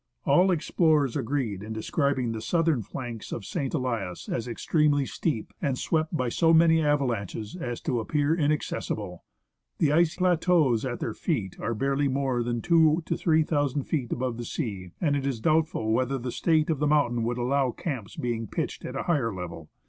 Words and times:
All 0.25 0.49
explorers 0.49 1.15
agree 1.15 1.53
in 1.61 1.73
describing 1.73 2.31
the 2.31 2.41
southern 2.41 2.81
flanks 2.81 3.31
of 3.31 3.45
St. 3.45 3.71
Elias 3.71 4.27
as 4.27 4.47
extremely 4.47 5.05
steep, 5.05 5.53
and 5.61 5.77
swept 5.77 6.17
by 6.17 6.27
so 6.27 6.55
many 6.55 6.81
avalanches 6.83 7.55
as 7.55 7.79
to 7.81 7.99
appear 7.99 8.33
inaccessible. 8.33 9.23
The 9.77 9.91
ice 9.91 10.15
plateaux 10.15 10.73
at 10.91 11.01
their 11.01 11.13
feet 11.13 11.57
are 11.59 11.75
barely 11.75 12.07
more 12.07 12.41
than 12.41 12.63
2,000 12.63 13.03
to 13.15 13.15
3,000 13.15 13.83
feet 13.83 14.11
above 14.11 14.37
the 14.37 14.43
sea, 14.45 14.89
and 14.99 15.15
it 15.15 15.27
is 15.27 15.39
doubtful 15.39 15.91
whether 15.91 16.17
the 16.17 16.31
state 16.31 16.71
of 16.71 16.79
the 16.79 16.87
mountain 16.87 17.21
would 17.23 17.37
allow 17.37 17.67
of 17.67 17.77
camps 17.77 18.15
being 18.15 18.47
pitched 18.47 18.83
at 18.83 18.95
a 18.95 19.03
higher 19.03 19.31
level. 19.31 19.69